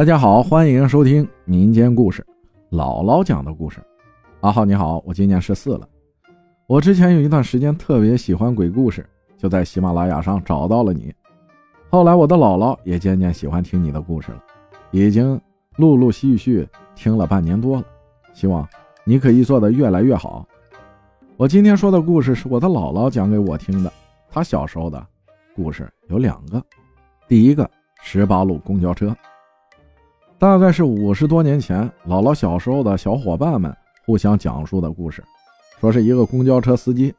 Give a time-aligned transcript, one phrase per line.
[0.00, 2.24] 大家好，欢迎收听民间故事，
[2.70, 3.82] 姥姥讲的故事。
[4.40, 5.86] 阿浩你好，我今年十四了。
[6.66, 11.14] 我之前有一段时间特别喜欢鬼故事，就在喜马拉雅上找到了你。
[11.90, 14.42] 后来我的姥姥也渐渐喜欢听你的故事了，
[14.90, 15.38] 已经
[15.76, 17.84] 陆陆续续听了半年多了。
[18.32, 18.66] 希望
[19.04, 20.48] 你可以做得越来越好。
[21.36, 23.92] 我今天说的故事是我的姥姥讲给我听的，
[24.30, 25.06] 她小时候的
[25.54, 26.64] 故事有两个。
[27.28, 27.70] 第一个，
[28.00, 29.14] 十八路公交车。
[30.40, 35.22] 大概是五十多年前，姥姥小时候的小伙伴们互相讲述的故事，
[35.78, 37.14] 说是一个公交车司机，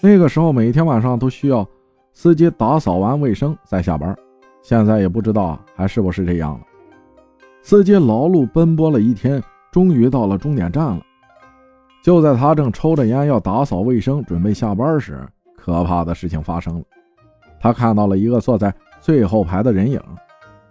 [0.00, 1.64] 那个时候每天晚上都需要
[2.12, 4.12] 司机打扫完卫生再下班，
[4.60, 6.60] 现在也不知道还是不是这样了。
[7.62, 9.40] 司机劳碌奔波了一天，
[9.70, 11.00] 终于到了终点站了。
[12.02, 15.24] 就在他正抽着烟要打扫卫生准备下班时，
[15.56, 16.84] 可怕的事情发生了，
[17.60, 20.00] 他看到了一个坐在最后排的人影，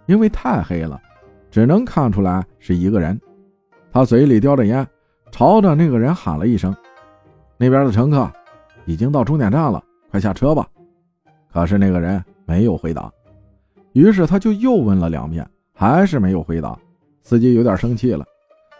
[0.04, 1.00] 因为太黑了。
[1.58, 3.20] 只能看出来是一个人，
[3.90, 4.86] 他嘴里叼着烟，
[5.32, 6.72] 朝着那个人喊了一声
[7.58, 8.30] ：“那边的乘客
[8.84, 10.64] 已经到终点站了，快下车吧。”
[11.52, 13.12] 可是那个人没有回答，
[13.92, 16.78] 于是他就又问了两遍，还是没有回答。
[17.22, 18.24] 司机有点生气了，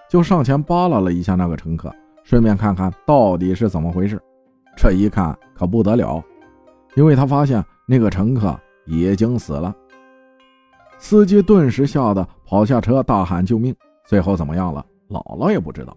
[0.08, 4.22] 就上前扒拉了一下那个乘客，顺便看看到底是怎么回事。
[4.76, 6.22] 这一看可不得了，
[6.94, 8.56] 因为他发现那个乘客
[8.86, 9.74] 已经死了。
[11.00, 13.76] 司机顿时吓得跑下车，大喊救命。
[14.06, 14.82] 最后怎么样了？
[15.10, 15.94] 姥姥也不知道。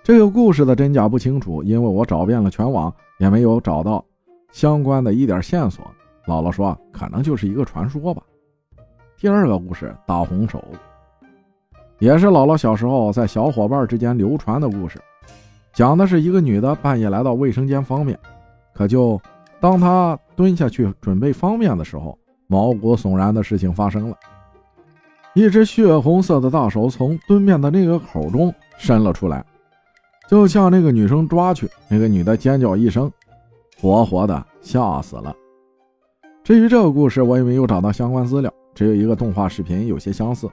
[0.00, 4.04] 这个故事的真假不清楚，因为我找遍了全网，也没有找到
[4.52, 5.84] 相关的一点线索。
[6.26, 8.22] 姥姥说，可能就是一个传说吧。
[9.18, 10.62] 第二个故事，大红手，
[11.98, 15.00] 也是姥姥小时候在小伙伴之间流传的故事，
[15.72, 18.16] 讲的是一个女的半夜来到卫生间方便，
[18.72, 19.20] 可就
[19.58, 22.16] 当她蹲下去准备方便的时候。
[22.48, 24.16] 毛骨悚然的事情发生了，
[25.34, 29.44] 一只血红色的大手从蹲便的那个口中伸了出来，
[30.28, 31.68] 就向那个女生抓去。
[31.88, 33.10] 那个女的尖叫一声，
[33.80, 35.34] 活活的吓死了。
[36.44, 40.48] 至于这个故事，我也没有找到相关资料，只有一个动画视频有些相似，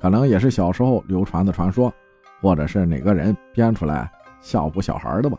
[0.00, 1.92] 可能也是小时候流传的传说，
[2.40, 5.38] 或者是哪个人编出来吓唬小孩的吧。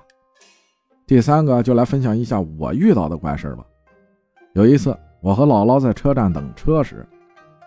[1.05, 3.65] 第三个就来分享一下我遇到的怪事吧。
[4.53, 4.97] 有一次。
[5.21, 7.03] 我和姥姥在车站等车时，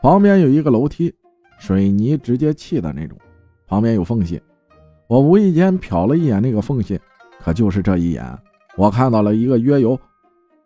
[0.00, 1.12] 旁边有一个楼梯，
[1.58, 3.18] 水泥直接砌的那种，
[3.66, 4.40] 旁边有缝隙。
[5.08, 7.00] 我无意间瞟了一眼那个缝隙，
[7.40, 8.24] 可就是这一眼，
[8.76, 9.98] 我看到了一个约有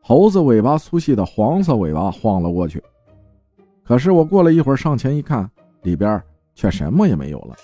[0.02, 2.82] 猴子尾巴粗细的黄色尾巴晃了过去。
[3.84, 5.48] 可是我过了一会儿上前一看，
[5.82, 6.22] 里边
[6.54, 7.56] 却什么也没有了。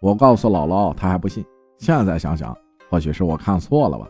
[0.00, 1.44] 我告诉姥姥，她还不信。
[1.78, 2.56] 现在想想，
[2.90, 4.08] 或许是我看错了吧。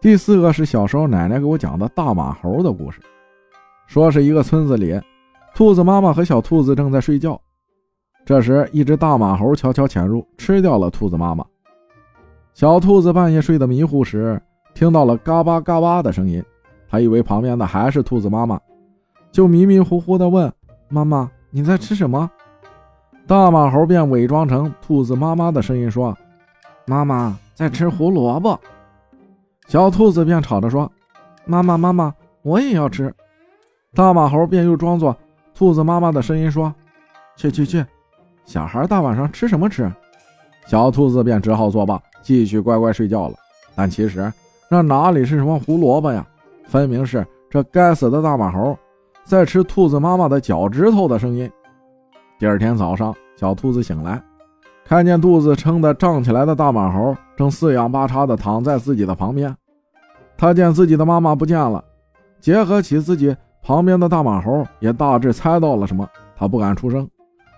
[0.00, 3.00] 第四个是小时候奶奶给我讲的大马猴的故事，
[3.86, 5.00] 说是一个村子里，
[5.54, 7.38] 兔子妈妈和小兔子正在睡觉，
[8.24, 11.44] 这时一只大马猴悄悄潜入，吃掉了兔子妈妈。
[12.54, 14.40] 小兔子半夜睡得迷糊时，
[14.74, 16.42] 听到了嘎巴嘎巴的声音，
[16.88, 18.58] 他以为旁边的还是兔子妈妈，
[19.30, 20.50] 就迷迷糊糊地问
[20.88, 22.30] ：“妈妈，你在吃什么？”
[23.26, 26.16] 大马猴便伪装成兔子妈妈的声音说
[26.86, 28.58] ：“妈妈在吃胡萝卜。”
[29.68, 30.90] 小兔子便吵着说
[31.44, 33.14] ：“妈妈，妈妈，我也要吃。”
[33.94, 35.14] 大马猴便又装作
[35.62, 36.74] 兔子妈妈的声音说
[37.38, 37.86] ：“去去去，
[38.44, 39.88] 小孩大晚上吃什么吃？”
[40.66, 43.36] 小兔子便只好作罢，继续乖乖睡觉了。
[43.76, 44.32] 但其实
[44.68, 46.26] 那哪里是什么胡萝卜呀，
[46.66, 48.76] 分明是这该死的大马猴
[49.22, 51.48] 在吃兔子妈妈的脚趾头的声音。
[52.40, 54.20] 第二天早上，小兔子醒来。
[54.84, 59.56] 看见肚子撑得胀起来的大马猴正四仰八叉地躺在自己的旁边，
[60.36, 61.84] 他见自己的妈妈不见了，
[62.40, 66.06] 结合起自己旁边的大马猴，也大致猜到了什么。
[66.36, 67.08] 他不敢出声，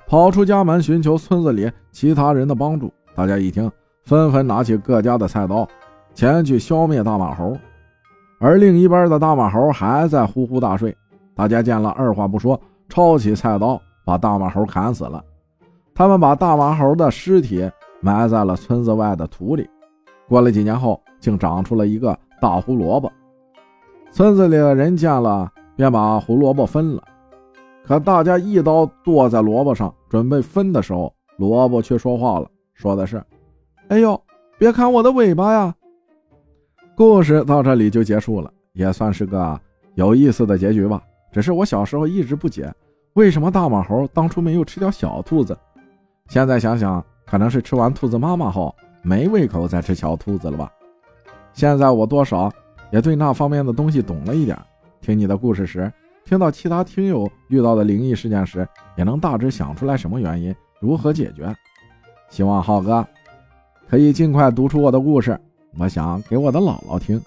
[0.06, 2.92] 跑出家门寻求村子里其他人的帮助。
[3.15, 3.70] 大家一听，
[4.03, 5.66] 纷纷拿起各家的菜刀，
[6.14, 7.56] 前去消灭大马猴。
[8.38, 10.94] 而另一边的大马猴还在呼呼大睡。
[11.34, 15.25] 大家见了，二话不说，抄起菜刀把大马猴砍死了。
[15.94, 17.70] 他们把大马猴的尸体
[18.00, 19.67] 埋在了村子外的土里，
[20.29, 23.11] 过了几年后，竟长出了一个大胡萝卜。
[24.11, 27.03] 村子里的人见了，便把胡萝卜分了。
[27.85, 33.23] 可大家一刀剁在萝卜上，准备分的时候，萝卜却说话了，说的是
[33.88, 34.19] ：“哎呦，
[34.59, 35.75] 别砍我的尾巴呀！”
[36.97, 39.61] 故事到这里就结束了，也算是个
[39.97, 41.03] 有意思的结局吧。
[41.31, 42.73] 只是我小时候一直不解，
[43.15, 45.59] 为什么大马猴当初没有吃掉小兔子？
[46.29, 50.73] 现在想想，可能是吃完兔子妈妈后没胃口再吃小兔子了吧。
[51.53, 52.50] 现在我多少
[52.91, 54.56] 也对那方面的东西懂了一点。
[55.05, 55.93] 听你的故事时，
[56.25, 58.67] 听到其他听友遇到的灵异事件时，
[58.97, 61.55] 也能大致想出来什么原因，如何解决。
[62.31, 63.06] 希望浩哥
[63.87, 65.39] 可以尽快读出我的故事，
[65.79, 67.21] 我想给我的姥姥听。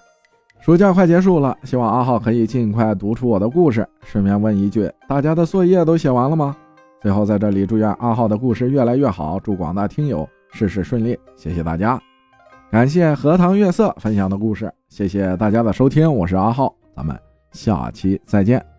[0.60, 3.88] 暑假快结束了，希望阿浩可以尽快读出我的故事。
[4.02, 6.56] 顺便问一句，大家的作业都写完了吗？
[7.00, 11.16] 最后在这里祝愿阿浩的故事越来越好，祝广大听友事事顺利。
[11.36, 11.96] 谢谢大家，
[12.72, 17.16] 感谢荷塘月色分享的故事，谢谢大家的收听，我是阿浩，咱们
[17.58, 18.77] 下期再见。